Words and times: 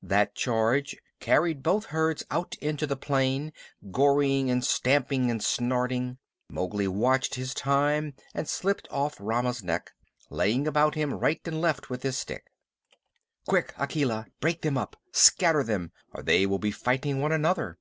That 0.00 0.34
charge 0.34 0.96
carried 1.20 1.62
both 1.62 1.84
herds 1.84 2.24
out 2.30 2.54
into 2.62 2.86
the 2.86 2.96
plain, 2.96 3.52
goring 3.90 4.48
and 4.50 4.64
stamping 4.64 5.30
and 5.30 5.44
snorting. 5.44 6.16
Mowgli 6.48 6.88
watched 6.88 7.34
his 7.34 7.52
time, 7.52 8.14
and 8.32 8.48
slipped 8.48 8.88
off 8.90 9.16
Rama's 9.20 9.62
neck, 9.62 9.90
laying 10.30 10.66
about 10.66 10.94
him 10.94 11.12
right 11.12 11.42
and 11.46 11.60
left 11.60 11.90
with 11.90 12.02
his 12.02 12.16
stick. 12.16 12.46
"Quick, 13.46 13.74
Akela! 13.76 14.26
Break 14.40 14.62
them 14.62 14.78
up. 14.78 14.96
Scatter 15.12 15.62
them, 15.62 15.92
or 16.14 16.22
they 16.22 16.46
will 16.46 16.58
be 16.58 16.70
fighting 16.70 17.20
one 17.20 17.32
another. 17.32 17.78